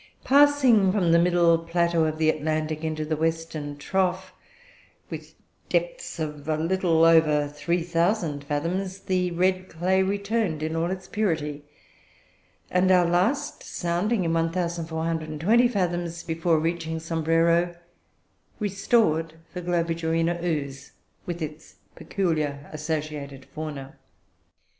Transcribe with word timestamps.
Passing 0.23 0.91
from 0.91 1.11
the 1.11 1.19
middle 1.19 1.59
plateau 1.59 2.05
of 2.05 2.17
the 2.17 2.31
Atlantic 2.31 2.83
into 2.83 3.05
the 3.05 3.15
western 3.15 3.77
trough, 3.77 4.33
with 5.11 5.35
depths 5.69 6.17
a 6.19 6.25
little 6.25 7.05
over 7.05 7.47
3,000 7.47 8.43
fathoms, 8.43 9.01
the 9.01 9.29
red 9.29 9.69
clay 9.69 10.01
returned 10.01 10.63
in 10.63 10.75
all 10.75 10.89
its 10.89 11.07
purity; 11.07 11.65
and 12.71 12.89
our 12.89 13.05
last 13.05 13.61
sounding, 13.61 14.23
in 14.23 14.33
1,420 14.33 15.67
fathoms, 15.67 16.23
before 16.23 16.57
reaching 16.57 16.99
Sombrero, 16.99 17.75
restored 18.59 19.35
the 19.53 19.61
Globigerina 19.61 20.41
ooze 20.43 20.93
with 21.27 21.43
its 21.43 21.75
peculiar 21.93 22.67
associated 22.73 23.45
fauna. 23.45 23.97